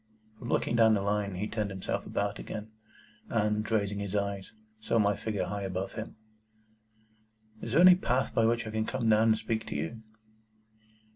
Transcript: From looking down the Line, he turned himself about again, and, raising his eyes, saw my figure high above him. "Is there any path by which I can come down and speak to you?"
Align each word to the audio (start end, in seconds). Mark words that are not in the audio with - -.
From 0.39 0.49
looking 0.49 0.75
down 0.75 0.95
the 0.95 1.03
Line, 1.03 1.35
he 1.35 1.47
turned 1.47 1.69
himself 1.69 2.07
about 2.07 2.39
again, 2.39 2.71
and, 3.29 3.69
raising 3.69 3.99
his 3.99 4.15
eyes, 4.15 4.51
saw 4.79 4.97
my 4.97 5.15
figure 5.15 5.45
high 5.45 5.61
above 5.61 5.93
him. 5.93 6.15
"Is 7.61 7.73
there 7.73 7.81
any 7.81 7.93
path 7.93 8.33
by 8.33 8.47
which 8.47 8.65
I 8.65 8.71
can 8.71 8.87
come 8.87 9.07
down 9.07 9.27
and 9.27 9.37
speak 9.37 9.67
to 9.67 9.75
you?" 9.75 10.01